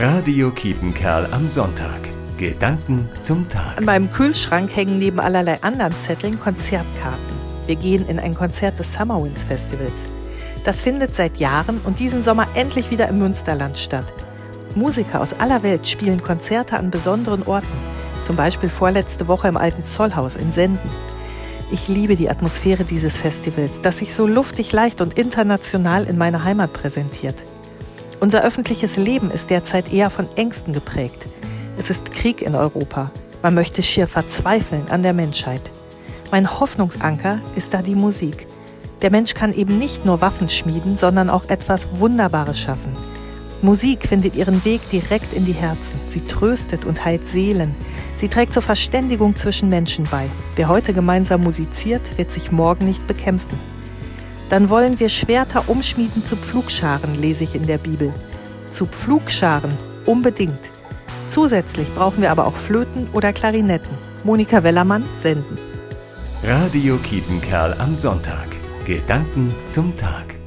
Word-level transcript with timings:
Radio 0.00 0.52
Kiepenkerl 0.52 1.26
am 1.32 1.48
Sonntag. 1.48 1.98
Gedanken 2.36 3.08
zum 3.20 3.48
Tag. 3.48 3.78
An 3.78 3.84
meinem 3.84 4.12
Kühlschrank 4.12 4.76
hängen 4.76 5.00
neben 5.00 5.18
allerlei 5.18 5.60
anderen 5.64 5.92
Zetteln 6.06 6.38
Konzertkarten. 6.38 7.36
Wir 7.66 7.74
gehen 7.74 8.06
in 8.06 8.20
ein 8.20 8.34
Konzert 8.34 8.78
des 8.78 8.94
Summerwinds 8.94 9.42
Festivals. 9.42 9.98
Das 10.62 10.82
findet 10.82 11.16
seit 11.16 11.38
Jahren 11.38 11.80
und 11.82 11.98
diesen 11.98 12.22
Sommer 12.22 12.46
endlich 12.54 12.92
wieder 12.92 13.08
im 13.08 13.18
Münsterland 13.18 13.76
statt. 13.76 14.04
Musiker 14.76 15.20
aus 15.20 15.34
aller 15.40 15.64
Welt 15.64 15.88
spielen 15.88 16.22
Konzerte 16.22 16.76
an 16.76 16.92
besonderen 16.92 17.42
Orten. 17.42 17.66
Zum 18.22 18.36
Beispiel 18.36 18.70
vorletzte 18.70 19.26
Woche 19.26 19.48
im 19.48 19.56
alten 19.56 19.84
Zollhaus 19.84 20.36
in 20.36 20.52
Senden. 20.52 20.90
Ich 21.72 21.88
liebe 21.88 22.14
die 22.14 22.30
Atmosphäre 22.30 22.84
dieses 22.84 23.16
Festivals, 23.16 23.80
das 23.82 23.98
sich 23.98 24.14
so 24.14 24.28
luftig 24.28 24.70
leicht 24.70 25.00
und 25.00 25.18
international 25.18 26.04
in 26.04 26.16
meiner 26.16 26.44
Heimat 26.44 26.72
präsentiert. 26.72 27.42
Unser 28.20 28.42
öffentliches 28.42 28.96
Leben 28.96 29.30
ist 29.30 29.48
derzeit 29.48 29.92
eher 29.92 30.10
von 30.10 30.26
Ängsten 30.36 30.72
geprägt. 30.72 31.26
Es 31.78 31.88
ist 31.88 32.10
Krieg 32.10 32.42
in 32.42 32.56
Europa. 32.56 33.12
Man 33.42 33.54
möchte 33.54 33.82
schier 33.84 34.08
verzweifeln 34.08 34.88
an 34.88 35.04
der 35.04 35.12
Menschheit. 35.12 35.62
Mein 36.32 36.58
Hoffnungsanker 36.58 37.40
ist 37.54 37.72
da 37.72 37.80
die 37.80 37.94
Musik. 37.94 38.48
Der 39.02 39.12
Mensch 39.12 39.34
kann 39.34 39.54
eben 39.54 39.78
nicht 39.78 40.04
nur 40.04 40.20
Waffen 40.20 40.48
schmieden, 40.48 40.98
sondern 40.98 41.30
auch 41.30 41.48
etwas 41.48 42.00
Wunderbares 42.00 42.58
schaffen. 42.58 42.96
Musik 43.62 44.08
findet 44.08 44.34
ihren 44.34 44.64
Weg 44.64 44.80
direkt 44.90 45.32
in 45.32 45.44
die 45.44 45.52
Herzen. 45.52 46.00
Sie 46.08 46.20
tröstet 46.26 46.84
und 46.84 47.04
heilt 47.04 47.26
Seelen. 47.26 47.76
Sie 48.16 48.28
trägt 48.28 48.52
zur 48.52 48.62
Verständigung 48.62 49.36
zwischen 49.36 49.68
Menschen 49.68 50.08
bei. 50.10 50.28
Wer 50.56 50.68
heute 50.68 50.92
gemeinsam 50.92 51.44
musiziert, 51.44 52.18
wird 52.18 52.32
sich 52.32 52.50
morgen 52.50 52.84
nicht 52.84 53.06
bekämpfen. 53.06 53.58
Dann 54.48 54.70
wollen 54.70 54.98
wir 54.98 55.08
Schwerter 55.08 55.68
umschmieden 55.68 56.24
zu 56.24 56.36
Pflugscharen, 56.36 57.20
lese 57.20 57.44
ich 57.44 57.54
in 57.54 57.66
der 57.66 57.78
Bibel. 57.78 58.12
Zu 58.72 58.86
Pflugscharen, 58.86 59.76
unbedingt. 60.06 60.70
Zusätzlich 61.28 61.86
brauchen 61.94 62.22
wir 62.22 62.30
aber 62.30 62.46
auch 62.46 62.56
Flöten 62.56 63.08
oder 63.12 63.32
Klarinetten. 63.32 63.96
Monika 64.24 64.62
Wellermann, 64.62 65.04
Senden. 65.22 65.58
Radio 66.42 66.96
Kiepenkerl 66.98 67.74
am 67.78 67.94
Sonntag. 67.94 68.48
Gedanken 68.86 69.54
zum 69.68 69.96
Tag. 69.96 70.37